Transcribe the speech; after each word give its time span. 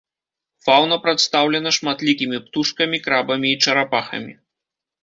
Фаўна 0.67 0.97
прадстаўлена 1.03 1.75
шматлікімі 1.79 2.37
птушкамі, 2.47 2.97
крабамі 3.05 3.47
і 3.55 3.61
чарапахамі. 3.67 4.33